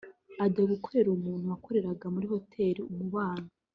ajya 0.45 0.63
gukorera 0.71 1.09
umuntu 1.17 1.45
wakoreraga 1.51 2.05
muri 2.15 2.25
Hotel 2.33 2.75
umubano 2.91 3.47